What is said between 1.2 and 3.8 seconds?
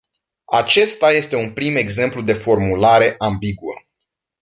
un prim exemplu de formulare ambiguă.